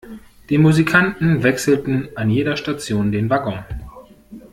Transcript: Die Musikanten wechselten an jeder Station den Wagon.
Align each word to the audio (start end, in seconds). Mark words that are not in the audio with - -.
Die 0.49 0.57
Musikanten 0.57 1.43
wechselten 1.43 2.09
an 2.15 2.31
jeder 2.31 2.57
Station 2.57 3.11
den 3.11 3.29
Wagon. 3.29 3.59